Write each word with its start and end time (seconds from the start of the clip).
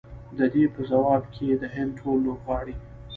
د 0.37 0.39
دې 0.53 0.63
په 0.73 0.81
ځواب 0.89 1.23
کې 1.33 1.47
د 1.61 1.63
هند 1.73 1.91
ټول 1.99 2.17
لوبغاړي 2.25 2.75